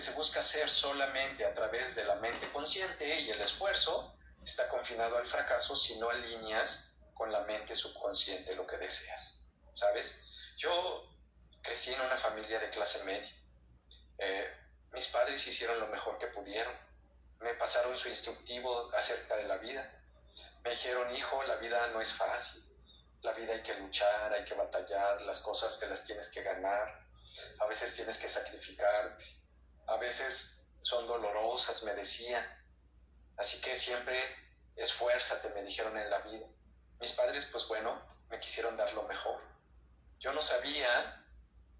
[0.00, 5.18] se busca hacer solamente a través de la mente consciente y el esfuerzo está confinado
[5.18, 9.46] al fracaso si no alineas con la mente subconsciente lo que deseas.
[9.74, 10.26] ¿Sabes?
[10.56, 11.06] Yo
[11.62, 13.30] crecí en una familia de clase media.
[14.18, 14.50] Eh,
[14.92, 16.74] mis padres hicieron lo mejor que pudieron.
[17.38, 20.02] Me pasaron su instructivo acerca de la vida.
[20.62, 22.64] Me dijeron, hijo, la vida no es fácil.
[23.22, 27.06] La vida hay que luchar, hay que batallar, las cosas te las tienes que ganar.
[27.60, 29.39] A veces tienes que sacrificarte.
[29.90, 32.46] A veces son dolorosas, me decían.
[33.36, 34.16] Así que siempre
[34.76, 36.46] esfuérzate, me dijeron en la vida.
[37.00, 39.40] Mis padres, pues bueno, me quisieron dar lo mejor.
[40.20, 41.26] Yo no sabía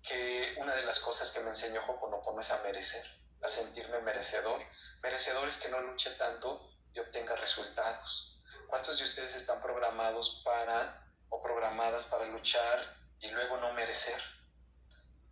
[0.02, 3.06] que una de las cosas que me enseñó Hoponopono es a merecer,
[3.42, 4.60] a sentirme merecedor.
[5.02, 8.42] Merecedor es que no luche tanto y obtenga resultados.
[8.66, 14.20] ¿Cuántos de ustedes están programados para o programadas para luchar y luego no merecer?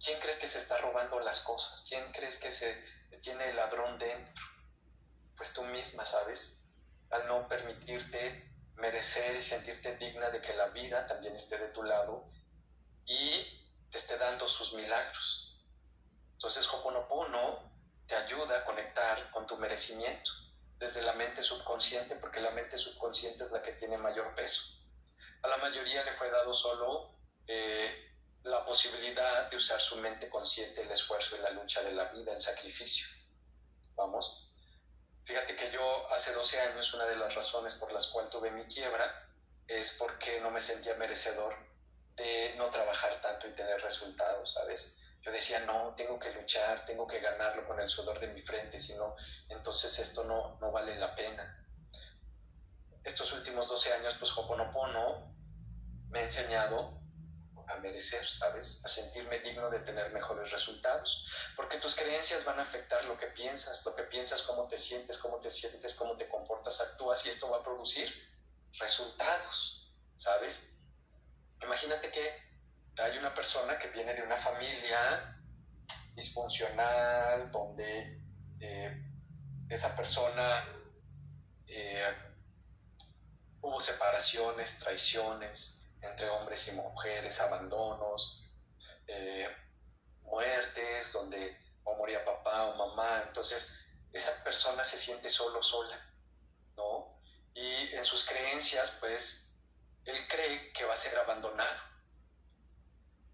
[0.03, 1.87] ¿Quién crees que se está robando las cosas?
[1.89, 2.85] ¿Quién crees que se
[3.21, 4.45] tiene el ladrón dentro?
[5.37, 6.69] Pues tú misma, ¿sabes?
[7.11, 11.83] Al no permitirte merecer y sentirte digna de que la vida también esté de tu
[11.83, 12.31] lado
[13.05, 13.45] y
[13.91, 15.65] te esté dando sus milagros.
[16.33, 17.73] Entonces Hoponopono
[18.07, 20.31] te ayuda a conectar con tu merecimiento
[20.79, 24.87] desde la mente subconsciente, porque la mente subconsciente es la que tiene mayor peso.
[25.43, 28.08] A la mayoría le fue dado solo eh,
[28.45, 32.33] la posibilidad de usar su mente consciente, el esfuerzo y la lucha de la vida,
[32.33, 33.07] el sacrificio.
[33.95, 34.51] Vamos.
[35.25, 38.65] Fíjate que yo hace 12 años una de las razones por las cuales tuve mi
[38.67, 39.29] quiebra
[39.67, 41.55] es porque no me sentía merecedor
[42.17, 44.99] de no trabajar tanto y tener resultados, ¿sabes?
[45.21, 48.79] Yo decía, no, tengo que luchar, tengo que ganarlo con el sudor de mi frente,
[48.79, 49.15] si no,
[49.49, 51.67] entonces esto no, no vale la pena.
[53.05, 55.35] Estos últimos 12 años, pues Hoponopono
[56.09, 56.99] me ha enseñado
[57.69, 58.85] a merecer, ¿sabes?
[58.85, 61.27] A sentirme digno de tener mejores resultados.
[61.57, 65.19] Porque tus creencias van a afectar lo que piensas, lo que piensas, cómo te sientes,
[65.19, 68.13] cómo te sientes, cómo te comportas, actúas y esto va a producir
[68.79, 70.81] resultados, ¿sabes?
[71.63, 72.49] Imagínate que
[72.97, 75.37] hay una persona que viene de una familia
[76.15, 78.21] disfuncional, donde
[78.61, 79.05] eh,
[79.69, 80.65] esa persona
[81.67, 82.15] eh,
[83.61, 88.45] hubo separaciones, traiciones entre hombres y mujeres, abandonos,
[89.07, 89.49] eh,
[90.23, 96.13] muertes, donde o moría papá o mamá, entonces esa persona se siente solo, sola,
[96.77, 97.21] ¿no?
[97.55, 99.59] Y en sus creencias, pues,
[100.05, 101.81] él cree que va a ser abandonado.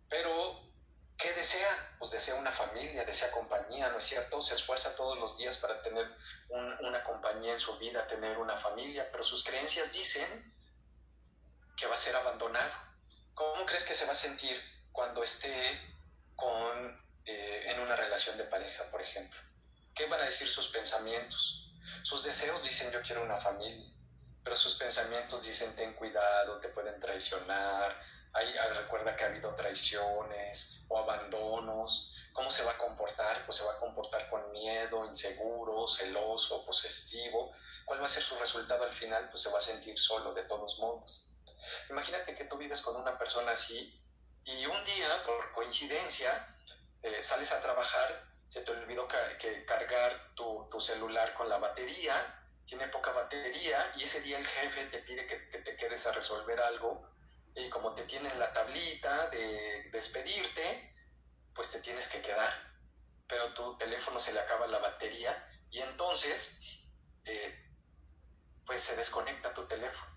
[0.09, 0.73] Pero,
[1.19, 1.97] ¿qué desea?
[1.99, 4.41] Pues desea una familia, desea compañía, ¿no es cierto?
[4.43, 6.07] Se esfuerza todos los días para tener
[6.81, 10.54] una compañía en su vida, tener una familia, pero sus creencias dicen
[11.77, 12.75] que va a ser abandonado.
[13.35, 14.61] ¿Cómo crees que se va a sentir
[14.93, 15.53] cuando esté
[16.37, 19.41] con, eh, en una relación de pareja, por ejemplo?
[19.95, 21.73] ¿Qué van a decir sus pensamientos?
[22.03, 23.95] Sus deseos dicen yo quiero una familia
[24.45, 27.99] pero sus pensamientos dicen ten cuidado, te pueden traicionar,
[28.35, 33.47] Hay, ah, recuerda que ha habido traiciones o abandonos, ¿cómo se va a comportar?
[33.47, 37.53] Pues se va a comportar con miedo, inseguro, celoso, posesivo.
[37.87, 39.31] ¿Cuál va a ser su resultado al final?
[39.31, 41.31] Pues se va a sentir solo de todos modos.
[41.91, 44.01] Imagínate que tú vives con una persona así
[44.45, 46.49] y un día, por coincidencia,
[47.03, 48.15] eh, sales a trabajar,
[48.49, 54.03] se te olvidó que cargar tu, tu celular con la batería tiene poca batería y
[54.03, 57.07] ese día el jefe te pide que, te quedes a resolver algo
[57.55, 60.93] y como te tiene en la tablita de despedirte,
[61.55, 62.53] pues te tienes que quedar.
[63.29, 66.81] Pero tu teléfono se le acaba la batería y entonces
[67.25, 67.55] eh,
[68.67, 70.14] pues se desconecta tu teléfono.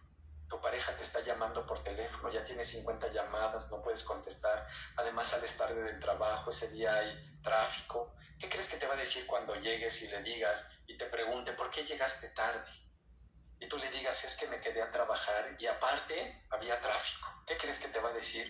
[0.50, 4.66] Tu pareja te está llamando por teléfono, ya tienes 50 llamadas, no puedes contestar.
[4.96, 8.16] Además sales tarde del trabajo, ese día hay tráfico.
[8.40, 11.54] ¿Qué crees que te va a decir cuando llegues y le digas y te pregunte
[11.54, 12.70] por qué llegaste tarde?
[13.60, 17.28] Y tú le digas, es que me quedé a trabajar y aparte había tráfico.
[17.46, 18.46] ¿Qué crees que te va a decir?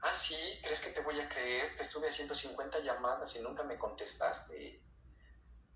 [0.00, 1.74] Ah, sí, ¿crees que te voy a creer?
[1.74, 4.82] Te estuve haciendo 50 llamadas y nunca me contestaste.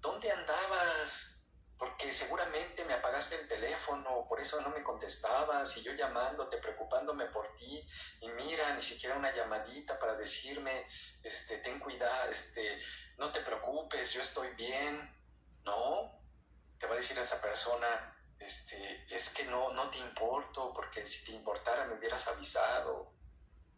[0.00, 1.39] ¿Dónde andabas?
[1.80, 7.24] Porque seguramente me apagaste el teléfono, por eso no me contestabas, y yo llamándote, preocupándome
[7.28, 7.88] por ti,
[8.20, 10.86] y mira, ni siquiera una llamadita para decirme,
[11.22, 12.78] este, ten cuidado, este,
[13.16, 15.10] no te preocupes, yo estoy bien,
[15.64, 16.20] ¿no?
[16.78, 21.06] Te va a decir a esa persona, este, es que no, no te importo, porque
[21.06, 23.14] si te importara me hubieras avisado.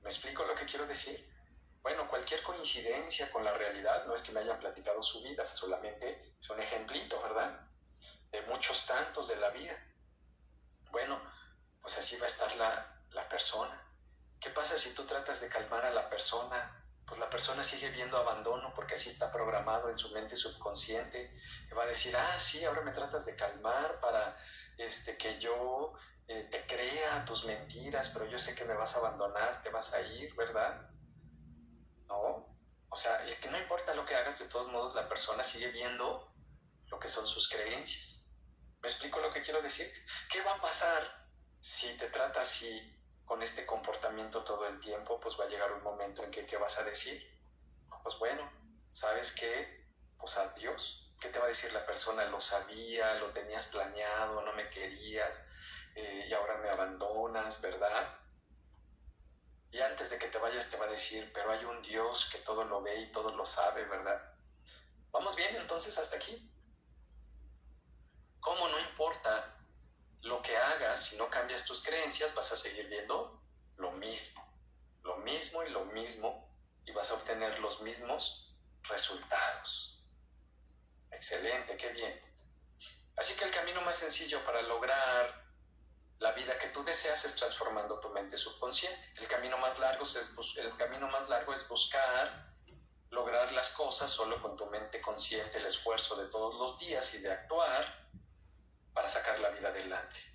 [0.01, 1.25] ¿Me explico lo que quiero decir?
[1.83, 6.35] Bueno, cualquier coincidencia con la realidad no es que me hayan platicado su vida, solamente
[6.41, 7.72] es un ejemplito, ¿verdad?
[8.33, 9.77] De muchos tantos de la vida.
[10.91, 11.23] Bueno,
[11.81, 13.81] pues así va a estar la, la persona.
[14.41, 16.83] ¿Qué pasa si tú tratas de calmar a la persona
[17.13, 21.35] pues la persona sigue viendo abandono porque así está programado en su mente subconsciente
[21.71, 24.35] y va a decir, ah, sí, ahora me tratas de calmar para
[24.79, 25.93] este, que yo
[26.29, 29.93] eh, te crea tus mentiras, pero yo sé que me vas a abandonar, te vas
[29.93, 30.89] a ir, ¿verdad?
[32.07, 32.57] ¿No?
[32.89, 35.69] O sea, y que no importa lo que hagas, de todos modos la persona sigue
[35.69, 36.33] viendo
[36.87, 38.22] lo que son sus creencias.
[38.83, 39.87] ¿Me explico lo que quiero decir?
[40.29, 41.29] ¿Qué va a pasar
[41.61, 45.21] si te trata así con este comportamiento todo el tiempo?
[45.21, 47.23] Pues va a llegar un momento en que ¿qué vas a decir?
[48.03, 48.51] Pues bueno,
[48.91, 49.87] ¿sabes qué?
[50.19, 51.15] Pues adiós.
[51.21, 52.25] ¿Qué te va a decir la persona?
[52.25, 55.47] Lo sabía, lo tenías planeado, no me querías,
[55.95, 58.19] eh, y ahora me abandonas, ¿verdad?
[59.71, 62.39] Y antes de que te vayas te va a decir, pero hay un Dios que
[62.39, 64.21] todo lo ve y todo lo sabe, ¿verdad?
[65.13, 66.53] ¿Vamos bien entonces hasta aquí?
[68.43, 69.57] ¿Cómo no importa
[70.95, 73.43] si no cambias tus creencias, vas a seguir viendo
[73.77, 74.43] lo mismo,
[75.03, 76.53] lo mismo y lo mismo,
[76.85, 80.05] y vas a obtener los mismos resultados.
[81.11, 82.21] Excelente, qué bien.
[83.17, 85.43] Así que el camino más sencillo para lograr
[86.19, 89.13] la vida que tú deseas es transformando tu mente subconsciente.
[89.17, 92.53] El camino más largo es, el camino más largo es buscar
[93.11, 97.19] lograr las cosas solo con tu mente consciente, el esfuerzo de todos los días y
[97.21, 98.09] de actuar
[98.95, 100.32] para sacar la vida adelante.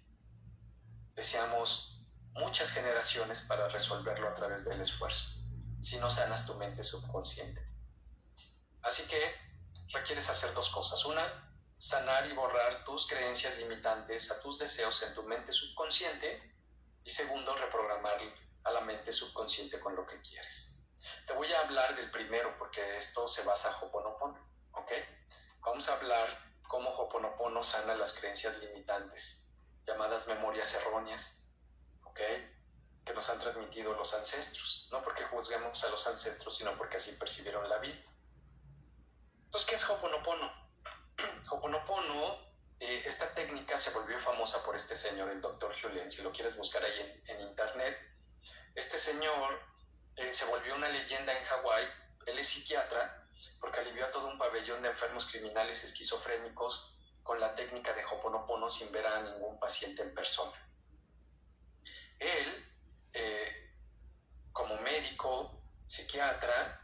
[1.17, 1.97] Deseamos
[2.33, 5.39] muchas generaciones para resolverlo a través del esfuerzo,
[5.81, 7.67] si no sanas tu mente subconsciente.
[8.83, 9.19] Así que
[9.93, 11.03] requieres hacer dos cosas.
[11.05, 11.25] Una,
[11.79, 16.55] sanar y borrar tus creencias limitantes a tus deseos en tu mente subconsciente
[17.03, 18.21] y segundo, reprogramar
[18.65, 20.87] a la mente subconsciente con lo que quieres.
[21.25, 24.39] Te voy a hablar del primero porque esto se basa en Hoponopono,
[24.73, 24.91] ¿ok?
[25.61, 29.46] Vamos a hablar cómo Hoponopono sana las creencias limitantes,
[29.87, 31.49] llamadas memorias erróneas,
[32.03, 32.19] ¿ok?
[33.05, 37.13] Que nos han transmitido los ancestros, no porque juzguemos a los ancestros, sino porque así
[37.13, 37.97] percibieron la vida.
[39.45, 40.51] Entonces, ¿qué es Hoponopono?
[41.49, 42.35] Hoponopono,
[42.81, 46.57] eh, esta técnica se volvió famosa por este señor, el doctor Julien, si lo quieres
[46.57, 47.97] buscar ahí en, internet.
[48.75, 49.59] Este señor
[50.17, 51.87] eh, se volvió una leyenda en Hawái,
[52.25, 53.25] él es psiquiatra,
[53.61, 56.96] porque alivió a todo un pabellón de enfermos criminales esquizofrénicos
[57.27, 60.57] con la técnica de Hoponopono sin ver a ningún paciente en persona.
[62.17, 62.65] Él,
[63.13, 63.75] eh,
[64.51, 66.81] como médico, psiquiatra,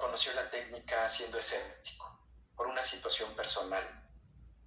[0.00, 2.18] conoció la técnica siendo escéptico
[2.56, 3.84] por una situación personal.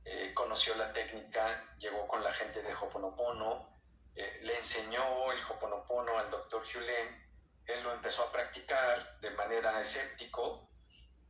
[0.06, 3.82] Eh, conoció la técnica, llegó con la gente de Hoponopono,
[4.16, 7.24] eh, le enseñó el Hoponopono al doctor Hulen,
[7.66, 10.70] él lo empezó a practicar de manera escéptico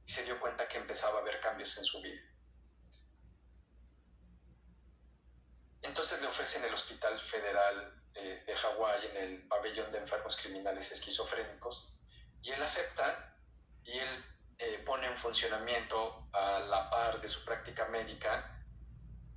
[0.05, 2.21] y se dio cuenta que empezaba a haber cambios en su vida.
[5.83, 10.91] Entonces le ofrecen el Hospital Federal eh, de Hawái en el pabellón de enfermos criminales
[10.91, 11.99] esquizofrénicos
[12.41, 13.35] y él acepta
[13.83, 14.25] y él
[14.59, 18.53] eh, pone en funcionamiento a la par de su práctica médica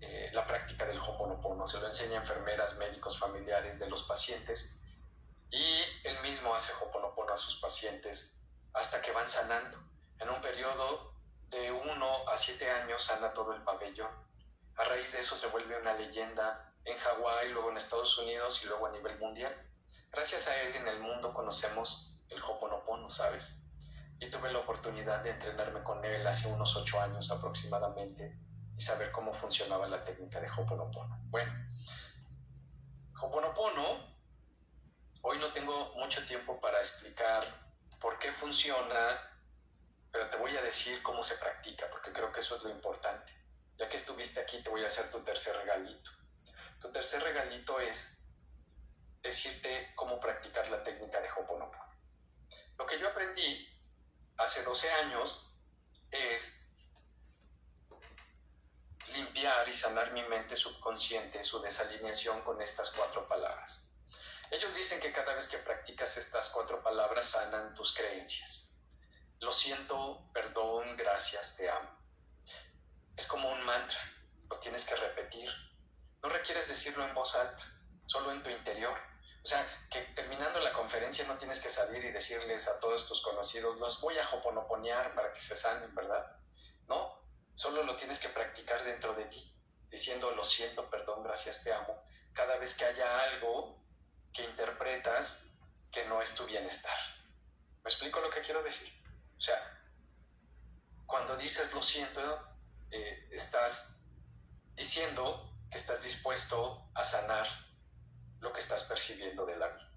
[0.01, 1.67] eh, la práctica del Hoponopono.
[1.67, 4.79] Se lo enseña enfermeras, médicos, familiares de los pacientes
[5.51, 8.43] y él mismo hace Hoponopono a sus pacientes
[8.75, 9.79] hasta que van sanando.
[10.19, 11.15] En un periodo
[11.49, 14.26] de uno a siete años sana todo el pabellón.
[14.77, 18.69] A raíz de eso se vuelve una leyenda en Hawái, luego en Estados Unidos y
[18.69, 19.55] luego a nivel mundial.
[20.11, 23.67] Gracias a él en el mundo conocemos el Hoponopono, ¿sabes?
[24.19, 28.39] y tuve la oportunidad de entrenarme con él hace unos ocho años aproximadamente
[28.77, 31.19] y saber cómo funcionaba la técnica de Hoponopono.
[31.25, 31.53] Bueno,
[33.21, 34.17] Hoponopono,
[35.23, 37.45] hoy no tengo mucho tiempo para explicar
[38.01, 39.21] por qué funciona,
[40.11, 43.33] pero te voy a decir cómo se practica, porque creo que eso es lo importante.
[43.79, 46.11] Ya que estuviste aquí, te voy a hacer tu tercer regalito.
[46.81, 48.27] Tu tercer regalito es
[49.23, 51.85] decirte cómo practicar la técnica de Hoponopono.
[52.79, 53.69] Lo que yo aprendí
[54.37, 55.53] hace 12 años
[56.11, 56.75] es
[59.13, 63.91] limpiar y sanar mi mente subconsciente, su desalineación con estas cuatro palabras.
[64.51, 68.79] Ellos dicen que cada vez que practicas estas cuatro palabras sanan tus creencias.
[69.41, 71.91] Lo siento, perdón, gracias, te amo.
[73.17, 73.99] Es como un mantra,
[74.51, 75.51] lo tienes que repetir.
[76.23, 77.63] No requieres decirlo en voz alta,
[78.07, 78.99] solo en tu interior
[79.47, 83.23] o sea, que terminando la conferencia no tienes que salir y decirles a todos tus
[83.23, 86.37] conocidos, los voy a hoponoponear para que se sanen, ¿verdad?
[86.89, 87.17] No,
[87.55, 89.57] solo lo tienes que practicar dentro de ti,
[89.89, 93.81] diciendo lo siento, perdón, gracias, te amo, cada vez que haya algo
[94.33, 95.55] que interpretas
[95.93, 96.99] que no es tu bienestar.
[97.85, 98.93] ¿Me explico lo que quiero decir?
[99.39, 99.63] O sea,
[101.07, 102.56] cuando dices lo siento,
[102.91, 104.05] eh, estás
[104.75, 107.47] diciendo que estás dispuesto a sanar
[108.41, 109.93] lo que estás percibiendo de la vida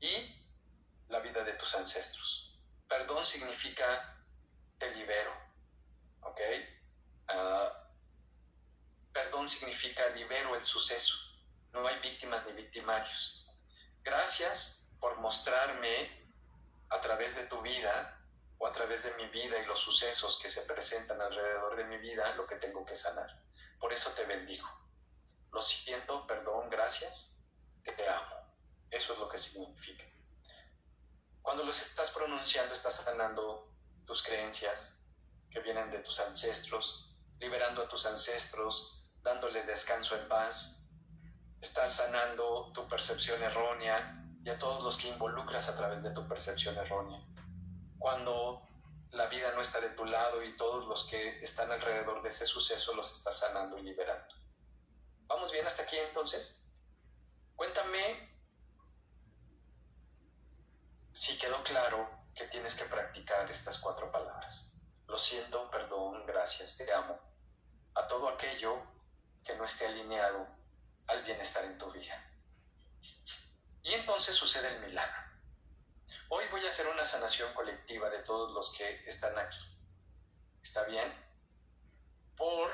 [0.00, 0.46] y
[1.08, 2.58] la vida de tus ancestros.
[2.88, 4.24] perdón significa
[4.78, 5.32] te libero,
[6.20, 6.40] ¿ok?
[7.28, 7.90] Ah,
[9.12, 11.16] perdón significa libero el suceso.
[11.72, 13.48] No hay víctimas ni victimarios.
[14.02, 16.30] Gracias por mostrarme
[16.90, 18.15] a través de tu vida
[18.58, 21.98] o a través de mi vida y los sucesos que se presentan alrededor de mi
[21.98, 23.42] vida lo que tengo que sanar.
[23.78, 24.66] Por eso te bendigo.
[25.52, 27.36] Lo siento, perdón, gracias,
[27.92, 28.36] te amo.
[28.90, 30.04] Eso es lo que significa.
[31.42, 33.72] Cuando los estás pronunciando, estás sanando
[34.04, 35.08] tus creencias
[35.50, 40.90] que vienen de tus ancestros, liberando a tus ancestros, dándole descanso en paz.
[41.60, 46.26] Estás sanando tu percepción errónea y a todos los que involucras a través de tu
[46.28, 47.20] percepción errónea.
[47.98, 48.66] Cuando
[49.10, 52.46] la vida no está de tu lado y todos los que están alrededor de ese
[52.46, 54.34] suceso los estás sanando y liberando.
[55.26, 56.70] ¿Vamos bien hasta aquí entonces?
[57.54, 58.36] Cuéntame
[61.12, 64.74] si quedó claro que tienes que practicar estas cuatro palabras.
[65.06, 67.18] Lo siento, perdón, gracias, te amo.
[67.94, 68.82] A todo aquello
[69.42, 70.46] que no esté alineado
[71.06, 72.22] al bienestar en tu vida.
[73.82, 75.25] Y entonces sucede el milagro.
[76.28, 79.58] Hoy voy a hacer una sanación colectiva de todos los que están aquí.
[80.60, 81.12] ¿Está bien?
[82.36, 82.68] Por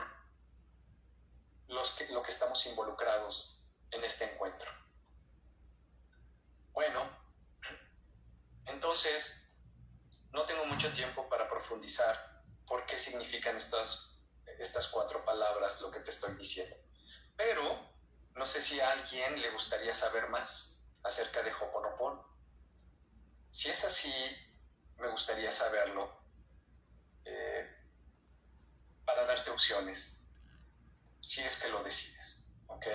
[1.68, 4.70] los que, lo que estamos involucrados en este encuentro.
[6.72, 7.06] Bueno,
[8.64, 9.58] entonces,
[10.30, 14.22] no tengo mucho tiempo para profundizar por qué significan estas,
[14.58, 16.74] estas cuatro palabras, lo que te estoy diciendo.
[17.36, 17.92] Pero
[18.34, 22.31] no sé si a alguien le gustaría saber más acerca de Hoponopono.
[23.52, 24.10] Si es así,
[24.96, 26.10] me gustaría saberlo
[27.26, 27.70] eh,
[29.04, 30.24] para darte opciones,
[31.20, 32.50] si es que lo decides.
[32.68, 32.86] ¿Ok?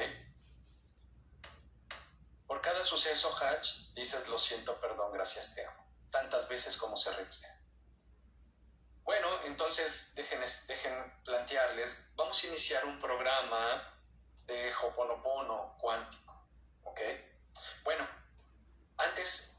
[2.48, 7.12] Por cada suceso, Hatch, dices lo siento, perdón, gracias, te amo, tantas veces como se
[7.12, 7.54] requiere.
[9.04, 13.94] Bueno, entonces dejen, dejen plantearles, vamos a iniciar un programa
[14.48, 16.50] de Hoponopono cuántico,
[16.84, 17.00] ¿ok?
[17.84, 18.08] Bueno,
[18.98, 19.57] antes,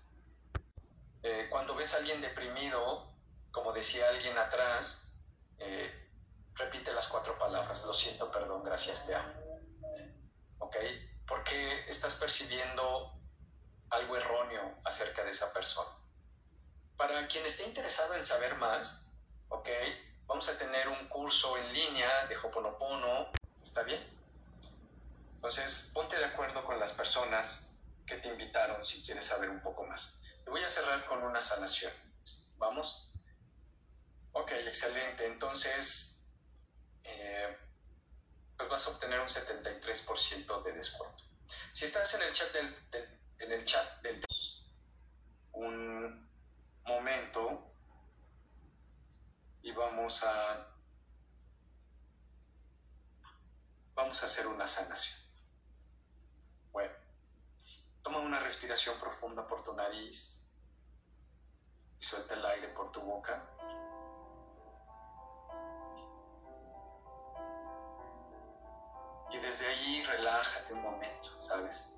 [1.22, 3.12] eh, cuando ves a alguien deprimido,
[3.50, 5.16] como decía alguien atrás,
[5.58, 6.08] eh,
[6.54, 9.32] repite las cuatro palabras, lo siento, perdón, gracias, te amo,
[10.58, 10.76] ¿ok?
[11.28, 13.12] porque estás percibiendo
[13.90, 15.90] algo erróneo acerca de esa persona.
[16.96, 19.12] Para quien esté interesado en saber más,
[19.50, 19.68] ok,
[20.26, 23.30] vamos a tener un curso en línea de Hoponopono,
[23.62, 24.02] ¿está bien?
[25.34, 29.84] Entonces, ponte de acuerdo con las personas que te invitaron si quieres saber un poco
[29.84, 30.22] más.
[30.50, 31.93] Voy a cerrar con una sanación.
[32.57, 33.12] ¿Vamos?
[34.33, 35.26] Ok, excelente.
[35.26, 36.33] Entonces,
[37.05, 37.57] eh,
[38.57, 41.25] pues vas a obtener un 73% de descuento.
[41.73, 42.76] Si estás en el chat del,
[43.38, 44.25] en el chat del
[45.52, 46.31] un
[46.85, 47.73] momento
[49.62, 50.75] y vamos a
[53.95, 55.27] vamos a hacer una sanación.
[58.02, 60.55] Toma una respiración profunda por tu nariz
[61.99, 63.45] y suelta el aire por tu boca.
[69.31, 71.97] Y desde allí relájate un momento, ¿sabes?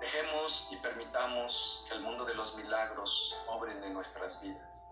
[0.00, 4.86] Dejemos y permitamos que el mundo de los milagros obren en nuestras vidas.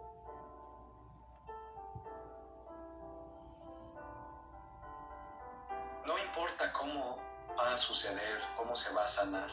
[6.06, 7.18] No importa cómo
[7.58, 8.23] va a suceder,
[8.74, 9.50] se va a sanar.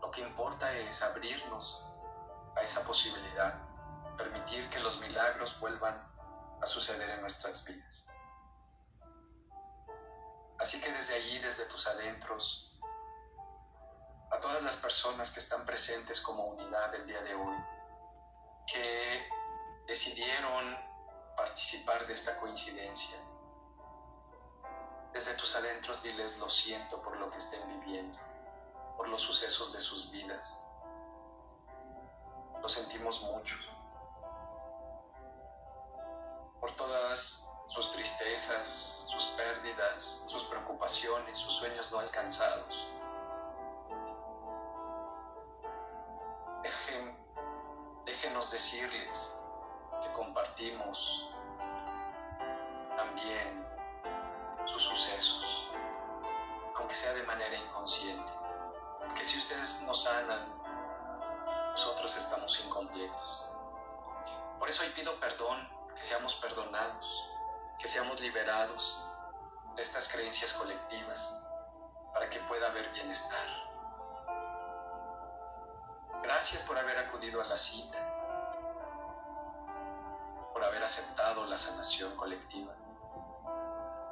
[0.00, 1.88] Lo que importa es abrirnos
[2.56, 3.54] a esa posibilidad,
[4.16, 5.96] permitir que los milagros vuelvan
[6.60, 8.08] a suceder en nuestras vidas.
[10.58, 12.78] Así que desde allí, desde tus adentros,
[14.30, 17.56] a todas las personas que están presentes como unidad el día de hoy,
[18.66, 19.28] que
[19.86, 20.76] decidieron
[21.36, 23.16] participar de esta coincidencia,
[25.12, 28.18] desde tus adentros diles lo siento por lo que estén viviendo,
[28.98, 30.68] por los sucesos de sus vidas.
[32.60, 33.56] Lo sentimos mucho.
[36.60, 42.92] Por todas sus tristezas, sus pérdidas, sus preocupaciones, sus sueños no alcanzados.
[48.04, 49.40] déjenos decirles
[50.02, 51.30] que compartimos
[52.96, 53.64] también
[54.66, 55.70] sus sucesos,
[56.76, 58.37] aunque sea de manera inconsciente.
[59.08, 60.46] Porque si ustedes nos sanan,
[61.72, 63.46] nosotros estamos incompletos.
[64.58, 67.30] Por eso hoy pido perdón, que seamos perdonados,
[67.78, 69.04] que seamos liberados
[69.74, 71.40] de estas creencias colectivas
[72.12, 73.46] para que pueda haber bienestar.
[76.22, 78.08] Gracias por haber acudido a la cita.
[80.88, 82.72] aceptado la sanación colectiva.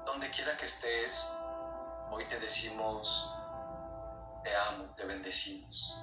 [0.05, 1.35] Donde quiera que estés,
[2.11, 3.35] hoy te decimos,
[4.47, 6.01] te amo, te bendecimos.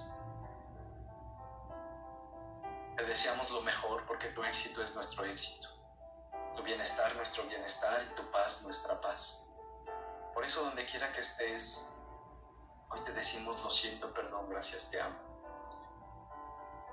[2.98, 5.70] Te deseamos lo mejor porque tu éxito es nuestro éxito,
[6.54, 9.50] tu bienestar nuestro bienestar y tu paz nuestra paz.
[10.34, 11.94] Por eso donde quiera que estés,
[12.90, 15.18] hoy te decimos lo siento, perdón, gracias, te amo.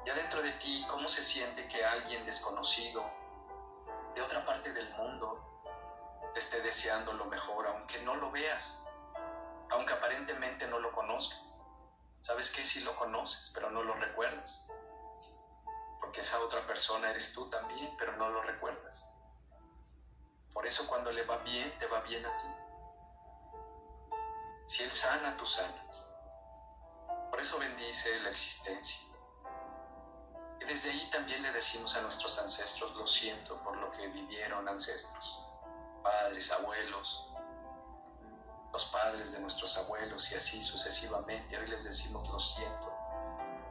[0.07, 3.04] Y adentro de ti, ¿cómo se siente que alguien desconocido
[4.14, 5.61] de otra parte del mundo
[6.33, 8.85] te esté deseando lo mejor, aunque no lo veas,
[9.69, 10.50] aunque aparentemente?
[12.30, 12.64] ¿Sabes qué?
[12.64, 14.68] Si lo conoces, pero no lo recuerdas.
[16.00, 19.10] Porque esa otra persona eres tú también, pero no lo recuerdas.
[20.52, 22.46] Por eso cuando le va bien, te va bien a ti.
[24.64, 26.08] Si Él sana, tú sanas.
[27.30, 29.00] Por eso bendice la existencia.
[30.60, 34.68] Y desde ahí también le decimos a nuestros ancestros, lo siento por lo que vivieron
[34.68, 35.44] ancestros,
[36.00, 37.28] padres, abuelos,
[38.72, 41.58] los padres de nuestros abuelos y así sucesivamente.
[41.58, 43.00] Hoy les decimos lo siento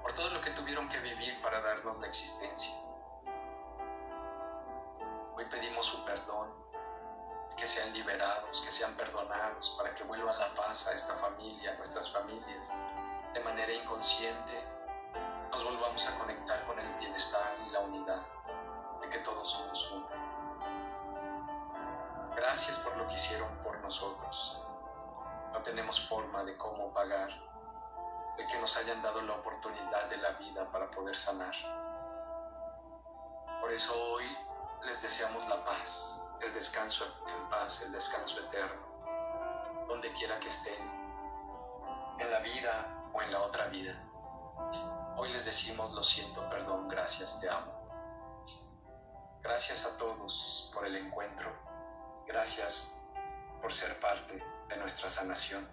[0.02, 2.76] por todo lo que tuvieron que vivir para darnos la existencia.
[5.36, 6.54] Hoy pedimos su perdón,
[7.56, 11.76] que sean liberados, que sean perdonados, para que vuelva la paz a esta familia, a
[11.76, 12.72] nuestras familias,
[13.34, 14.64] de manera inconsciente,
[15.52, 18.22] nos volvamos a conectar con el bienestar y la unidad,
[19.02, 20.08] de que todos somos uno.
[22.36, 24.64] Gracias por lo que hicieron por nosotros.
[25.54, 27.30] No tenemos forma de cómo pagar
[28.38, 31.54] el que nos hayan dado la oportunidad de la vida para poder sanar.
[33.60, 34.26] Por eso hoy
[34.86, 40.82] les deseamos la paz, el descanso en paz, el descanso eterno, donde quiera que estén,
[42.20, 43.94] en la vida o en la otra vida.
[45.18, 47.74] Hoy les decimos lo siento, perdón, gracias, te amo.
[49.42, 51.52] Gracias a todos por el encuentro.
[52.26, 53.02] Gracias
[53.62, 55.68] por ser parte de nuestra sanación.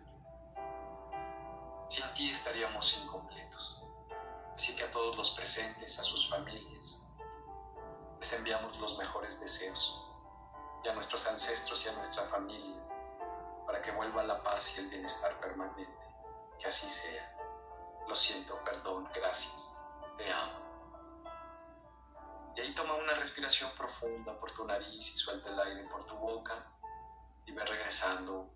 [1.89, 3.83] Sin ti estaríamos incompletos.
[4.57, 7.07] Así que a todos los presentes, a sus familias,
[8.19, 10.03] les enviamos los mejores deseos
[10.83, 12.83] y a nuestros ancestros y a nuestra familia
[13.67, 15.87] para que vuelva la paz y el bienestar permanente.
[16.59, 17.37] Que así sea.
[18.09, 19.77] Lo siento, perdón, gracias,
[20.17, 20.65] te amo.
[22.57, 26.17] Y ahí toma una respiración profunda por tu nariz y suelta el aire por tu
[26.17, 26.73] boca
[27.45, 28.56] y ve regresando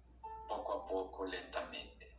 [0.50, 2.10] poco a poco, lentamente.